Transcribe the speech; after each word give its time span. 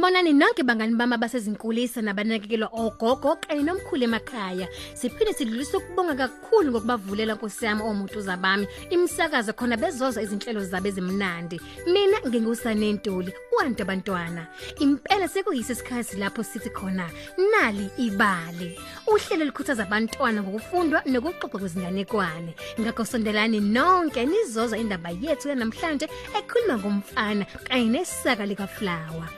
Sanibonani 0.00 0.32
nonke 0.32 0.62
bangani 0.62 0.96
bami 0.96 1.14
abasezinkulisa 1.14 2.00
nabanakekelwa 2.00 2.70
ogogo 2.72 3.36
kanye 3.36 3.62
nomkhulu 3.62 4.04
emakhaya. 4.04 4.66
Siphinde 4.94 5.34
sidlulise 5.34 5.76
ukubonga 5.76 6.14
kakhulu 6.14 6.70
ngokubavulela 6.72 7.34
Nkosi 7.34 7.64
yami 7.64 7.82
omuntu 7.82 8.20
zabami 8.20 8.66
imsakazo 8.90 9.52
khona 9.52 9.76
bezoza 9.76 10.22
izinhlelo 10.22 10.64
zabe 10.64 10.88
ezimnandi. 10.88 11.60
Mina 11.86 12.16
ngingusane 12.26 12.92
Ntuli, 12.92 13.32
uwantu 13.52 13.82
abantwana. 13.82 14.46
Impela 14.78 15.28
sekuyise 15.28 15.72
isikhathi 15.72 16.16
lapho 16.16 16.42
sithi 16.42 16.70
khona 16.70 17.04
nali 17.36 17.90
ibali. 17.98 18.78
Uhlelo 19.06 19.44
likhuthaza 19.44 19.82
abantwana 19.82 20.42
ngokufundwa 20.42 21.02
nokuxoxa 21.04 21.58
kwezinganekwane. 21.58 22.54
Ngakho 22.80 23.04
sondelani 23.04 23.60
nonke 23.60 24.24
nizoza 24.24 24.78
indaba 24.78 25.10
yethu 25.10 25.48
yanamhlanje 25.48 26.08
ekhuluma 26.38 26.78
ngomfana 26.78 27.44
kanye 27.68 28.00
nesaka 28.00 28.46
lika 28.46 28.66
Flower. 28.66 29.28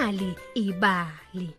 Nali 0.00 0.34
ibali. 0.54 1.50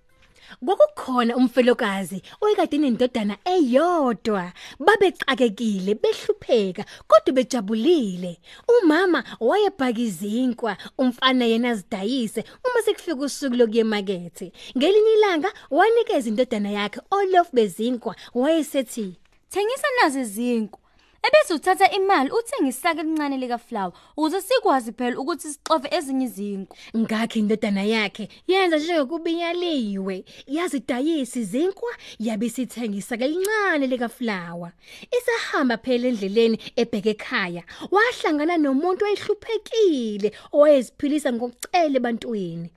Kwakukhona 0.65 1.35
umfelokazi 1.35 2.21
oyekade 2.41 2.75
inendodana 2.75 3.35
eyodwa 3.45 4.51
babexakekile 4.85 5.93
behlupheka 6.01 6.83
kodwa 7.07 7.33
bejabulile 7.33 8.39
umama 8.75 9.23
wayebhaka 9.39 10.01
izinkwa 10.01 10.77
umfana 10.97 11.45
yena 11.45 11.69
azidayise 11.69 12.41
uma 12.65 12.81
sekufika 12.85 13.25
usuku 13.25 13.55
lokuyemakethe 13.55 14.51
ngelinye 14.77 15.13
ilanga 15.17 15.49
wanikeza 15.69 16.29
indodana 16.29 16.69
yakhe 16.77 16.99
olof 17.11 17.47
bezinkwa 17.53 18.15
wayesethi 18.33 19.07
Thengisa 19.51 19.87
nazi 20.01 20.19
izinto. 20.19 20.77
Ebese 21.27 21.53
uthatha 21.53 21.91
imali 21.91 22.29
uthenga 22.31 22.69
isaka 22.69 23.01
elincane 23.01 23.37
lika 23.37 23.57
flower 23.57 23.93
ukuze 24.17 24.41
sikwazi 24.41 24.91
phela 24.91 25.19
ukuthi 25.19 25.47
sixove 25.53 25.87
ezinye 25.97 26.25
izinto. 26.25 26.75
ngakho 26.97 27.39
indodana 27.39 27.83
yakhe 27.83 28.27
yenza 28.47 28.77
njengokubinyaliwe 28.77 30.25
yazidayisa 30.47 31.39
izinkwa 31.39 31.91
yabe 32.19 32.49
sithengisa 32.49 33.17
kelincane 33.17 33.87
lika 33.87 34.09
flower 34.09 34.71
isahamba 35.17 35.77
phela 35.77 36.07
endleleni 36.07 36.57
ebheke 36.81 37.09
ekhaya 37.15 37.63
wahlangana 37.93 38.57
nomuntu 38.57 39.05
oyihluphekile 39.05 40.29
owayeziphilisa 40.55 41.29
ngokucela 41.33 41.97
ebantwini. 41.99 42.69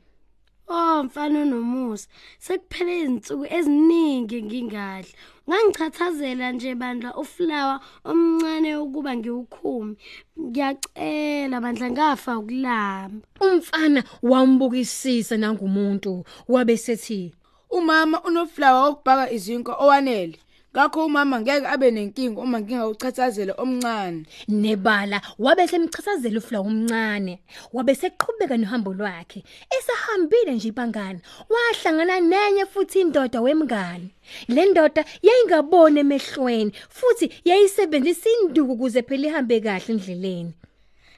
Oh 0.68 1.02
mfana 1.04 1.44
nomusa 1.44 2.08
sekuphele 2.38 3.00
izinsuku 3.00 3.44
eziningi 3.56 4.42
ngingadla. 4.42 5.12
Ngangichathazela 5.48 6.52
nje 6.52 6.74
bandla 6.74 7.10
uflower 7.22 7.80
omncane 8.04 8.76
ukuba 8.76 9.16
ngiwukhumi 9.16 9.96
ngiyacela 10.40 11.56
bandla 11.60 11.90
ngafa 11.90 12.38
ukulamba. 12.38 13.26
Umfana 13.40 14.00
wambukisisa 14.22 15.36
nangumuntu 15.36 16.24
wabe 16.48 16.76
sethi 16.76 17.34
Umama 17.70 18.22
unoflower 18.22 18.88
okubhaka 18.88 19.30
izinko 19.36 19.72
owanele. 19.84 20.38
Ngakho 20.74 21.06
umama 21.06 21.40
ngeke 21.40 21.66
abe 21.66 21.90
nenkingi 21.90 22.40
uma 22.40 22.58
ngingawuchathazela 22.60 23.54
omncane. 23.62 24.26
nebala 24.48 25.22
wabe 25.38 25.68
semchasazela 25.70 26.38
uflower 26.38 26.66
omncane. 26.66 27.38
Wabe 27.72 27.94
seqhubeka 27.94 28.56
nohambo 28.58 28.90
lwakhe. 28.92 29.44
Esahambile 29.70 30.52
nje 30.54 30.68
ibangana 30.68 31.20
wahlangana 31.48 32.20
nenye 32.20 32.66
futhi 32.66 33.00
indoda 33.00 33.40
wemngane. 33.40 34.08
Le 34.48 34.66
ndoda 34.66 35.04
yayingaboni 35.22 36.00
emehlweni 36.00 36.72
futhi 36.88 37.30
yayisebenzisa 37.44 38.28
induku 38.42 38.72
ukuze 38.72 39.02
phela 39.02 39.26
ihambe 39.28 39.60
kahle 39.60 39.94
endleleni. 39.94 40.52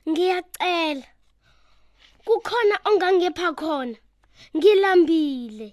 Ngiyacela. 0.09 1.07
Kukhona 2.27 2.77
ongangepha 2.85 3.53
khona. 3.53 3.97
Ngilambile. 4.57 5.73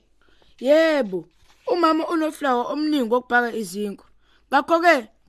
Yebo, 0.59 1.27
umama 1.73 2.03
unoflower 2.13 2.71
omningi 2.73 3.13
okubhaka 3.13 3.49
izinko. 3.61 4.05
Ngakho 4.49 4.75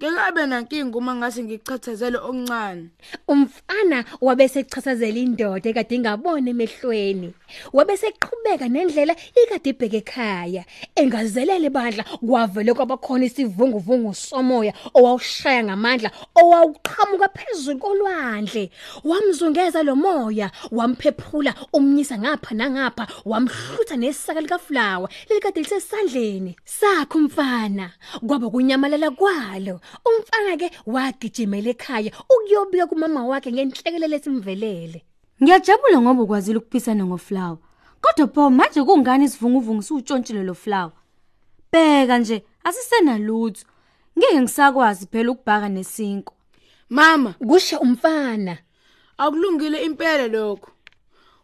ke 0.00 0.10
ngeke 0.10 0.26
abe 0.26 0.46
nankingi 0.46 0.96
uma 0.98 1.14
ngase 1.14 1.42
ngichathazele 1.44 2.18
omncane. 2.18 2.90
umfana 3.28 4.04
wabe 4.20 4.48
sechasazela 4.48 5.18
indoda 5.18 5.70
ekade 5.70 5.94
ingabona 5.94 6.50
emehlweni. 6.50 7.32
Wabe 7.72 7.94
seqhubeka 7.96 8.66
nendlela 8.68 9.14
ikade 9.14 9.70
ibheke 9.70 10.02
ekhaya. 10.02 10.64
Engazelele 10.96 11.70
bandla 11.70 12.04
kwavele 12.20 12.74
kwabakhona 12.74 13.24
isivunguvungu 13.24 14.14
somoya 14.14 14.72
owawushaya 14.94 15.62
ngamandla 15.64 16.10
owawuqhamuka 16.34 17.28
phezulu 17.28 17.78
kolwandle. 17.78 18.70
Wamzungeza 19.04 19.82
lo 19.84 19.94
moya 19.94 20.50
wamphephula 20.72 21.54
umnyisa 21.72 22.18
ngapha 22.18 22.54
nangapha 22.54 23.06
wamhlutha 23.24 23.96
nesaka 23.96 24.40
lika 24.40 24.58
flower 24.58 25.08
lelikade 25.28 25.60
lisesandleni. 25.62 26.56
Sakho 26.64 27.18
umfana 27.18 27.92
kwaba 28.26 28.50
kunyamalala 28.50 29.10
kwalo. 29.10 29.80
Umfana 30.08 30.56
ke 30.56 30.70
wagijimela 30.86 31.70
ekhaya 31.70 32.10
ukuyobika 32.32 32.86
kumama 32.86 33.26
wakhe 33.26 33.52
ngenhlekelele 33.52 34.16
esimvelele 34.16 35.00
Ngiyajabula 35.42 36.00
ngoba 36.00 36.22
ukwazile 36.22 36.58
ukuphisana 36.58 37.04
ngoflower. 37.06 37.58
Kodwa 38.00 38.26
pho 38.34 38.50
manje 38.50 38.82
kungani 38.82 39.24
isivunguvungu 39.24 39.82
siutshontshile 39.82 40.42
lo 40.44 40.54
flower? 40.54 40.92
Bheka 41.72 42.18
nje 42.18 42.44
asisena 42.64 43.18
lutho. 43.18 43.66
Ngeke 44.18 44.40
ngisakwazi 44.40 45.06
phela 45.06 45.30
ukubhaka 45.30 45.68
nesinko. 45.68 46.34
Mama, 46.88 47.34
kusho 47.48 47.78
umfana 47.78 48.58
akulungile 49.18 49.84
impela 49.84 50.28
lokho. 50.28 50.70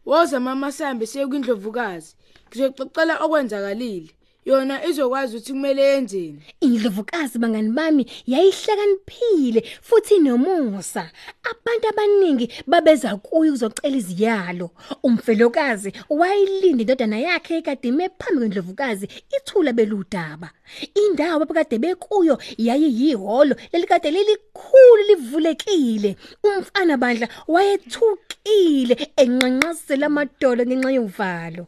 Woza 0.07 0.41
mama 0.41 0.73
sambe 0.73 1.07
siye 1.07 1.27
kwindlovukazi. 1.27 2.15
Ngizoxoxela 2.49 3.19
okwenzakalile. 3.25 4.11
Yona 4.45 4.85
izokwazi 4.89 5.37
ukuthi 5.37 5.53
kumele 5.53 5.83
yenzeni. 5.83 6.43
indlovukazi 6.61 7.39
bangani 7.39 7.71
bami 7.71 8.07
yayihlakaniphile 8.27 9.61
futhi 9.83 10.19
nomusa. 10.19 11.11
Abantu 11.51 11.89
abaningi 11.89 12.47
babeza 12.67 13.17
kuyo 13.17 13.53
uzocela 13.53 13.97
iziyalo. 13.97 14.71
Umfelokazi 15.03 15.93
wayilinda 16.09 16.83
indodana 16.83 17.19
yakhe 17.19 17.59
ekadime 17.61 18.09
phambi 18.19 18.39
kwendlovukazi 18.41 19.07
ithula 19.37 19.73
beludaba. 19.73 20.49
Indawo 20.95 21.43
abakade 21.43 21.79
bekuyo 21.79 22.39
yayiyihholo 22.59 23.55
lelikade 23.73 24.11
lelikhulu 24.11 25.03
livulekile. 25.09 26.17
Umfana 26.45 26.97
bandla 26.97 27.29
wayethukile 27.49 28.95
enqanqazela 29.23 30.07
amadolo 30.07 30.63
ngenxa 30.65 30.91
yovalo 30.97 31.67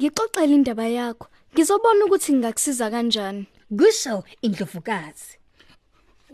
Ngixoxela 0.00 0.54
indaba 0.54 0.86
yakho. 0.98 1.26
Ngizobona 1.54 2.04
ukuthi 2.04 2.32
ngingakusiza 2.32 2.90
kanjani. 2.90 3.46
kusho 3.78 4.24
indlovukazi 4.42 5.38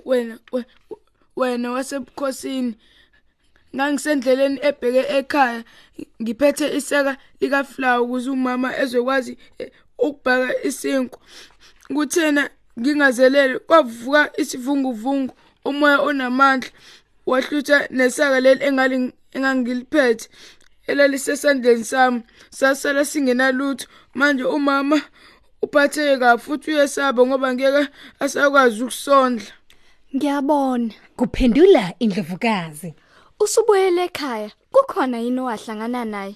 Wena 0.04 0.38
we- 0.52 0.66
wena 1.36 1.70
wasebukhosini 1.70 2.74
ngangisendleleni 3.74 4.58
ebheke 4.68 5.02
ekhaya 5.18 5.64
ngiphethe 6.22 6.76
iseka 6.76 7.16
lika 7.40 7.64
flower 7.64 8.02
ukuze 8.04 8.30
umama 8.30 8.68
ezokwazi 8.82 9.38
eh, 9.58 9.70
ukubhaka 9.98 10.62
isinko. 10.68 11.18
Kuthena 11.94 12.50
ngingazelele 12.80 13.58
kwavuka 13.58 14.22
isivunguvungu 14.40 15.34
umoya 15.64 15.98
onamandla 16.00 16.70
wahlutha 17.26 17.86
nesaka 17.90 18.40
leli 18.40 18.64
engali 18.64 19.12
engangiliphethe 19.32 20.28
elalisesandleni 20.86 21.84
sami 21.84 22.22
sasala 22.50 23.04
singenalutho 23.04 23.86
manje 24.14 24.44
umama 24.44 25.02
uphatheke 25.62 26.16
kabi 26.18 26.42
futhi 26.42 26.70
uyesaba 26.74 27.26
ngoba 27.26 27.54
ngeke 27.54 27.88
asakwazi 28.20 28.82
ukusondla 28.82 29.46
Ngiyabona. 30.16 30.92
kuphendula 31.16 31.94
indlovukazi 31.98 32.94
Usubuyele 33.40 34.04
ekhaya. 34.04 34.50
Kukhona 34.72 35.18
yini 35.18 35.40
owahlangana 35.40 36.04
naye? 36.04 36.34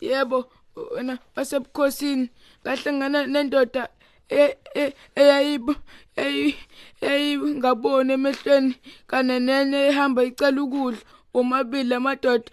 yebo 0.00 0.48
wena 0.94 1.18
wasebukhosini 1.36 2.30
ngahlangana 2.64 3.26
nendoda 3.26 3.88
e- 4.28 4.56
e- 4.74 4.92
eyayibo 5.16 5.74
eyi 6.16 6.56
eyingaboni 7.00 8.12
emehlweni 8.12 8.74
kana 9.06 9.38
nenye 9.38 9.76
ehamba 9.88 10.24
icela 10.24 10.62
ukudla 10.62 10.98
omabili 11.34 11.94
amadoda 11.94 12.44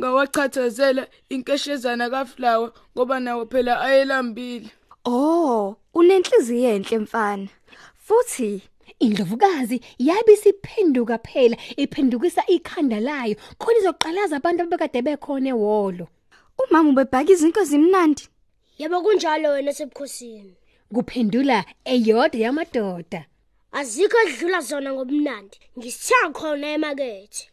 ngawachathazela 0.00 1.06
inkeshezana 1.28 2.10
kaFlower 2.10 2.72
ngoba 2.96 3.20
nawo 3.20 3.46
phela 3.46 3.80
ayelambile. 3.80 4.70
Oh, 5.04 5.76
unenhliziyo 5.94 6.70
enhle 6.70 6.98
mfana. 6.98 7.48
Futhi 8.04 8.62
indlovukazi 8.98 9.80
yabe 9.98 10.32
isiphenduka 10.32 11.18
phela 11.18 11.56
iphendukisa 11.76 12.46
ikhanda 12.46 13.00
layo. 13.00 13.36
Khona 13.58 13.78
izoqalaza 13.78 14.36
abantu 14.36 14.62
abekade 14.62 15.02
bekhona 15.02 15.48
ewolo. 15.48 16.08
Umama 16.58 16.90
ubebhaka 16.90 17.32
izinto 17.32 17.60
ezimnandi. 17.60 18.28
yebo 18.78 19.02
kunjalo 19.02 19.48
wena 19.50 19.72
sebukhosini 19.72 20.54
kuphendula 20.94 21.64
eyodwa 21.84 22.40
yamadoda. 22.44 23.26
Azikho 23.72 24.16
edlula 24.26 24.60
zona 24.60 24.92
ngobumnandi. 24.92 25.56
Ngisithenga 25.78 26.38
khona 26.38 26.66
emakethe. 26.74 27.50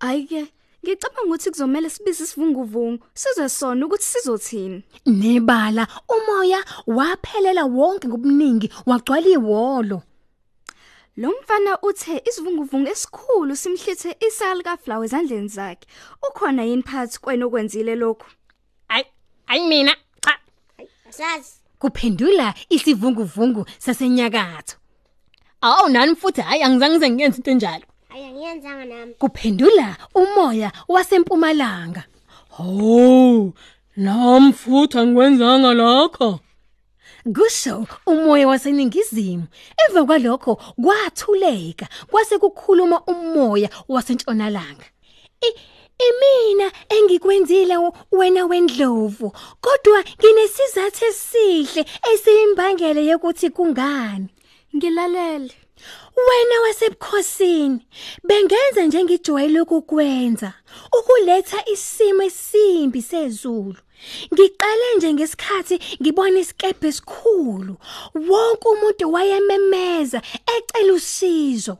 Ayike 0.00 0.46
Ngicabanga 0.84 1.22
ukuthi 1.26 1.50
kuzomela 1.50 1.90
sibize 1.90 2.24
isivunguvungu 2.24 3.04
sizwe 3.14 3.48
sona 3.48 3.86
ukuthi 3.86 4.04
sizothini. 4.04 4.82
Nebala 5.06 5.86
umoya 6.08 6.64
waphelela 6.86 7.64
wonke 7.64 8.08
ngobuningi 8.08 8.70
wagcwala 8.86 9.28
ihholo. 9.28 10.02
Lo 11.16 11.28
mfana 11.30 11.78
uthe 11.82 12.22
isivunguvungu 12.28 12.88
esikhulu 12.90 13.56
simhlithe 13.56 14.16
isali 14.26 14.62
kaFlower 14.62 15.04
ezandleni 15.04 15.48
zakhe. 15.48 15.86
Ukhona 16.26 16.62
yini 16.64 16.82
phakathi 16.82 17.18
kwena 17.20 17.46
okwenzile 17.46 17.94
lokho? 17.94 18.26
Ay 18.88 19.04
ay 19.46 19.60
mina 19.68 19.94
cha 20.24 20.34
Asazi. 21.08 21.52
kuphendula 21.78 22.54
isivunguvungu 22.68 23.66
sasenyakatho. 23.78 24.76
Awu 25.60 25.88
nani 25.88 26.16
futhi 26.16 26.40
hayi 26.40 26.62
angizange 26.62 27.10
ngenze 27.10 27.36
into 27.36 27.50
enjalo. 27.50 27.86
Hayi 28.12 28.24
angiyenzanga 28.24 28.84
nami. 28.84 29.14
Kuphendula 29.14 29.96
umoya 30.14 30.72
wasempumalanga. 30.88 32.04
Oh, 32.58 33.52
nami 33.96 34.52
futhi 34.52 34.98
angikwenzanga 34.98 35.72
lokho. 35.74 36.40
Kusho 37.34 37.86
umoya 38.06 38.48
waseningizimu. 38.48 39.46
Emva 39.80 40.04
kwalokho 40.04 40.54
kwathuleka 40.56 41.88
kwase 42.10 42.38
kukhuluma 42.38 43.00
umoya 43.06 43.70
wasentshonalanga. 43.88 44.84
Imina 46.08 46.72
engikwenzile 46.88 47.76
wena 48.12 48.46
wendlovu 48.46 49.32
kodwa 49.60 50.04
nginesizathu 50.20 51.04
esihle 51.04 51.86
esiyimbangele 52.12 53.06
yokuthi 53.06 53.50
kungani. 53.50 54.28
Ngilalele. 54.76 55.54
Wena 56.16 56.60
wasebukhosini 56.62 57.86
bengenza 58.24 58.82
njengijwayele 58.86 59.60
ukukwenza 59.60 60.52
ukuletha 60.98 61.64
isimo 61.68 62.22
esimbi 62.22 63.02
sezulu. 63.02 63.76
Ngiqale 64.34 64.96
nje 64.96 65.12
ngesikhathi 65.14 65.80
ngibona 66.02 66.38
isikebhe 66.40 66.88
esikhulu. 66.88 67.76
Wonke 68.14 68.68
umuntu 68.68 69.12
wayememeza 69.12 70.22
ecela 70.56 70.92
usizo. 70.92 71.78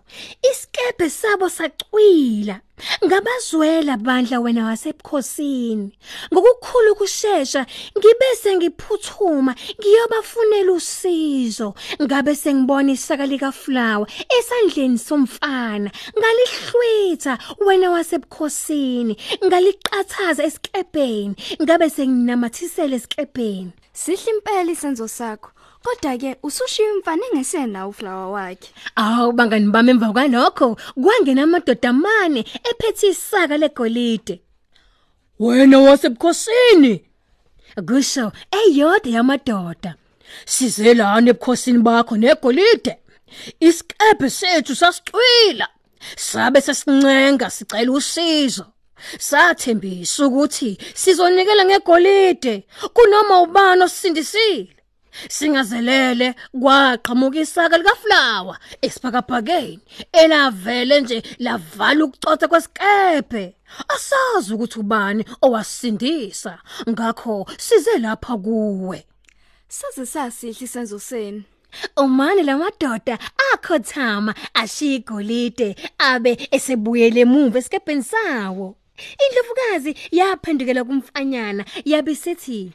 Isikebhe 0.50 1.10
sabo 1.10 1.48
sacwila. 1.48 2.60
Ngabazwela 3.04 3.96
bandla 3.96 4.40
wena 4.40 4.64
wasebukhosini. 4.64 5.98
Ngokukhulu 6.32 6.94
kusheshsha 6.94 7.66
ngibese 7.98 8.56
ngiphuthuma 8.56 9.54
ngiyobafunela 9.78 10.72
usizo. 10.72 11.74
Ngabe 12.02 12.34
sengibona 12.34 12.92
isaka 12.92 13.26
lika 13.26 13.52
flower 13.52 14.06
esandleni 14.38 14.98
somfana. 14.98 15.90
Ngalihlwitha 16.18 17.38
wena 17.66 17.90
wasebukhosini. 17.90 19.16
Ngaliqathaza 19.44 20.44
esikebheni 20.44 21.34
ngabe 21.62 21.90
senginamathisele 21.90 22.96
esikebheni 22.96 23.72
Sihle 23.94 24.30
impela 24.32 24.72
isenzo 24.72 25.08
sakho. 25.08 25.51
Kodwa 25.82 26.18
ke 26.18 26.36
usushiya 26.42 26.92
umfana 26.94 27.22
engesenawo 27.32 27.90
uflower 27.90 28.30
wakhe. 28.32 28.70
Awu 28.96 29.32
bangani 29.32 29.70
bami 29.70 29.90
emva 29.90 30.12
kwalokho 30.12 30.76
kwangena 31.02 31.42
amadoda 31.42 31.88
amane 31.88 32.40
ephethe 32.70 33.08
isaka 33.08 33.56
legolide. 33.56 34.40
Wena 35.38 35.78
wasebukhosini. 35.78 37.04
Kusho 37.86 38.32
eyodwa 38.50 39.12
yamadoda. 39.12 39.94
Size 40.46 40.94
lana 40.94 41.30
ebukhosini 41.30 41.78
bakho 41.78 42.16
negolide. 42.16 42.96
Isikebhe 43.60 44.30
sethu 44.30 44.74
sasicwila. 44.74 45.68
Sabe 46.16 46.60
sesincenga 46.60 47.50
sicela 47.50 47.92
usizo. 47.92 48.66
Sathembisa 49.18 50.26
ukuthi 50.26 50.78
sizonikela 50.94 51.64
ngegolide 51.64 52.64
kunoma 52.94 53.42
ubani 53.42 53.82
osindisile. 53.82 54.76
Singazelele 55.28 56.34
kwaqhamuka 56.60 57.38
isaka 57.40 57.78
likaFlower 57.78 58.56
esiphakaphakeni 58.82 59.80
elavele 60.12 61.00
nje 61.00 61.22
lavala 61.38 62.04
ukucotha 62.04 62.48
kwesikephe 62.48 63.54
asazi 63.88 64.54
ukuthi 64.54 64.78
ubani 64.80 65.24
owasindisa 65.42 66.58
ngakho 66.90 67.46
size 67.58 67.98
lapha 67.98 68.36
kuwe. 68.36 69.06
Saze 69.68 70.06
sasihle 70.06 70.64
isenzo 70.64 70.98
senu. 70.98 71.42
umane 71.96 72.42
lamadoda 72.42 73.18
akhothama 73.52 74.34
ashiya 74.54 74.94
igolide 74.94 75.76
abe 75.98 76.48
esebuyele 76.50 77.20
emuva 77.20 77.58
esikepeni 77.58 78.02
sawo. 78.02 78.76
Indlovukazi 79.22 79.96
yaphendukela 80.18 80.84
kumfanyana 80.84 81.64
yabisithi 81.84 82.72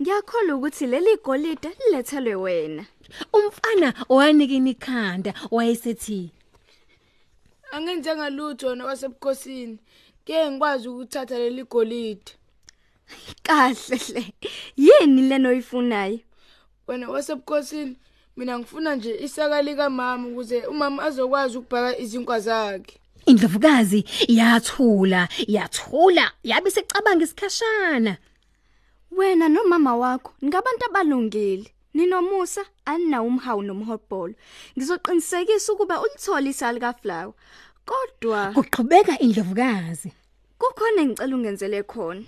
Ngiyakholwa 0.00 0.56
ukuthi 0.56 0.86
leli 0.86 1.16
golide 1.24 1.70
lilethelwe 1.80 2.34
wena. 2.34 2.86
umfana 3.32 3.94
wanikini 4.08 4.70
ikhanda 4.70 5.34
wayesethi 5.50 6.30
Angenzanga 7.72 8.30
lutho 8.30 8.66
wona 8.66 8.84
wasebukhosini. 8.84 9.78
Ke 10.24 10.50
ngikwazi 10.50 10.88
ukuthatha 10.88 11.38
leli 11.38 11.64
golide. 11.64 12.32
Kahle 13.42 13.96
hle. 13.96 14.34
Yini 14.76 15.22
leno 15.22 15.48
oyifunayo? 15.48 16.18
Wena 16.86 17.10
wasebukhosini 17.10 17.96
mina 18.36 18.58
ngifuna 18.58 18.96
nje 18.96 19.18
isaka 19.20 19.62
lika 19.62 19.90
mama 19.90 20.28
ukuze 20.28 20.66
umama 20.66 21.02
azokwazi 21.02 21.58
ukubhaka 21.58 21.98
izinkwa 21.98 22.40
zakhe. 22.40 23.00
indlovukazi 23.26 24.04
yathula 24.28 25.28
yathula 25.46 26.32
yabe 26.44 26.70
secabanga 26.70 27.24
isikhashana 27.24 28.16
Wena 29.16 29.48
nomama 29.48 29.96
wakho 29.96 30.32
ngabantu 30.44 30.84
abalungile. 30.86 31.72
Ninomusa 31.94 32.64
aninawo 32.84 33.26
umhawu 33.28 33.62
nomhobholo. 33.62 34.34
Ngizoqinisekisa 34.78 35.72
ukuba 35.72 36.00
ulithole 36.00 36.50
isali 36.50 36.80
kaFlower. 36.80 37.32
Kodwa 37.86 38.52
kuqhubeka 38.52 39.18
indlovukazi 39.18 40.12
kukhona 40.58 41.02
engicela 41.02 41.36
ungenzele 41.36 41.82
khona. 41.82 42.24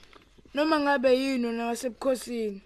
Noma 0.54 0.80
ngabe 0.80 1.12
yini 1.20 1.46
wona 1.46 1.66
wasebukhosini. 1.66 2.62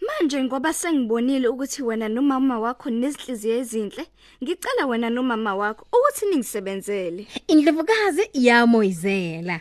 Manje 0.00 0.44
ngoba 0.44 0.72
sengibonile 0.72 1.48
ukuthi 1.48 1.82
wena 1.82 2.08
nomama 2.08 2.58
wakho 2.58 2.90
nezinhliziyo 2.90 3.56
ezinhle, 3.60 4.06
ngicela 4.42 4.86
wena 4.86 5.10
nomama 5.10 5.54
wakho 5.54 5.86
ukuthi 5.92 6.26
ningisebenzele. 6.26 7.26
indlovukazi 7.48 8.30
yamoyizela 8.32 9.60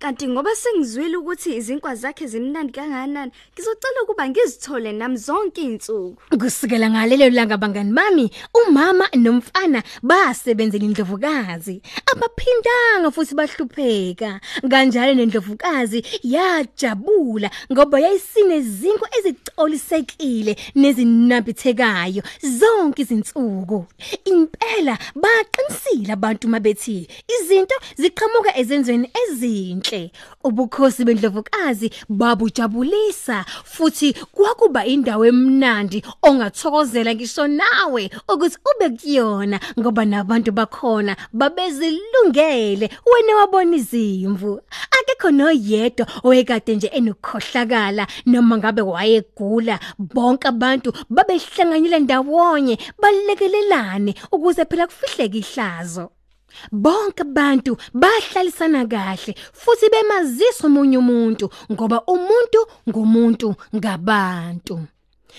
Kanti 0.00 0.28
ngoba 0.28 0.50
sengizwile 0.56 1.16
ukuthi 1.16 1.56
izinkwa 1.56 1.94
zakhe 1.94 2.26
zimnandi 2.26 2.72
kangakanani, 2.72 3.32
ngizocela 3.52 4.02
ukuba 4.02 4.28
ngizithole 4.28 4.92
nami 4.92 5.16
zonke 5.16 5.60
izinsuku. 5.62 6.22
kusukela 6.40 6.90
ngalelo 6.90 7.28
langa 7.28 7.56
bangani 7.58 7.92
bami 7.92 8.30
umama 8.54 9.04
nomfana 9.14 9.82
basebenzela 10.02 10.84
indlovukazi. 10.84 11.82
Abaphindanga 12.12 13.10
futhi 13.12 13.34
bahlupheka. 13.34 14.40
Kanjalo 14.70 15.12
nendlovukazi 15.14 16.02
yajabula 16.22 17.50
ngoba 17.72 18.00
yayisine 18.00 18.60
zinto 18.62 19.06
ezicolisekile 19.18 20.56
nezinambithekayo 20.80 22.22
zonke 22.58 23.02
izinsuku. 23.02 23.84
Impela 24.24 24.96
baqinisile 25.14 26.12
abantu 26.12 26.48
mabethi 26.48 27.06
izinto 27.34 27.76
ziqhamuka 28.00 28.56
ezenzweni 28.56 29.10
ezinhle. 29.22 29.89
Ubukhosi 30.44 31.04
bendlovukazi 31.04 31.90
babujabulisa 32.08 33.44
futhi 33.64 34.12
kwakuba 34.12 34.86
indawo 34.86 35.24
emnandi 35.26 36.02
ongathokozela 36.22 37.14
ngisho 37.14 37.46
nawe 37.46 38.10
ukuthi 38.28 38.58
ube 38.70 38.88
kuyona 38.96 39.60
ngoba 39.78 40.04
nabantu 40.04 40.52
bakhona 40.52 41.16
babezilungele. 41.32 42.90
Wena 43.06 43.36
wabona 43.36 43.76
izimvu. 43.76 44.60
Akekho 44.96 45.30
noyedwa 45.30 46.06
oyekade 46.24 46.76
nje 46.76 46.86
enokhohlakala 46.86 48.06
noma 48.26 48.58
ngabe 48.58 48.82
wayegula. 48.82 49.78
Bonke 49.98 50.48
abantu 50.48 50.92
babehlanganyela 51.10 51.98
ndawonye 51.98 52.78
balekelelane 53.00 54.14
ukuze 54.32 54.64
phela 54.64 54.86
kufihleke 54.86 55.38
ihlazo. 55.38 56.10
Bonke 56.72 57.22
abantu 57.22 57.76
bahlalisana 57.92 58.86
kahle 58.86 59.32
futhi 59.52 59.86
bemazisa 59.92 60.66
umunye 60.66 60.98
umuntu 60.98 61.46
ngoba 61.72 62.02
umuntu 62.06 62.60
ngumuntu 62.88 63.48
ngabantu. 63.76 64.76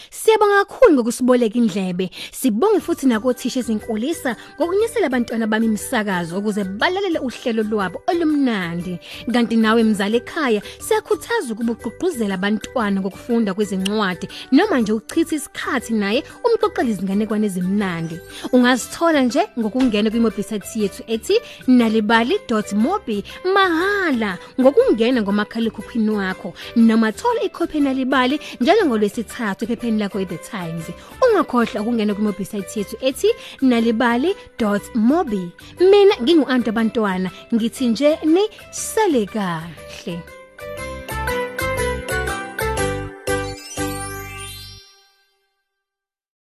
Siyabonga 0.10 0.66
kakhulu 0.66 0.94
ngokusiboleka 0.94 1.58
indlebe. 1.58 2.10
Sibonge 2.32 2.80
futhi 2.80 3.06
nakothisha 3.08 3.60
ezinkulisa 3.60 4.36
ngokunyisela 4.58 5.06
abantwana 5.08 5.48
bami 5.48 5.66
imisakazo 5.66 6.38
ukuze 6.40 6.64
balalele 6.64 7.20
uhlelo 7.20 7.64
lwabo 7.64 8.02
olumnandi. 8.08 9.00
Kanti 9.34 9.56
nawe 9.56 9.84
mzali 9.84 10.18
ekhaya 10.18 10.62
siyakhuthaza 10.80 11.54
ukuba 11.54 11.74
uqhuqhuzela 11.74 12.36
abantwana 12.36 13.02
ngokufunda 13.02 13.54
kwezincwadi 13.54 14.28
noma 14.52 14.80
nje 14.80 14.94
uchithe 14.94 15.36
isikhathi 15.36 15.94
naye 15.94 16.24
umxoxela 16.46 16.90
izinganekwane 16.90 17.46
ezimnandi. 17.48 18.20
Ungazithola 18.54 19.22
nje 19.22 19.42
ngokungena 19.60 20.10
kwi-website 20.10 20.76
yethu 20.76 21.04
ethi 21.08 21.36
nalibali.mobi 21.68 23.24
mahala 23.54 24.38
ngokungena 24.60 25.22
ngomakhalekhukhwini 25.22 26.10
wakho 26.10 26.54
noma 26.76 27.12
thola 27.12 27.42
ikhophi 27.44 27.80
nalibali 27.80 28.40
njalo 28.62 28.86
ngolwesithathu 28.86 29.66
ephepheni 29.82 30.00
lakho 30.00 30.20
eThe 30.20 30.38
Times. 30.38 30.86
Ungakhohlwa 31.22 31.82
ukungena 31.82 32.14
kwi-website 32.14 32.78
yethu 32.78 32.98
ethi 33.02 33.30
nalibali.mobi. 33.62 35.52
Mina 35.80 36.16
ngingu-Anto 36.22 36.70
abantwana 36.70 37.32
ngithi 37.54 37.88
nje 37.88 38.20
ni 38.24 38.50
sale 38.72 39.26
kahle. 39.26 40.41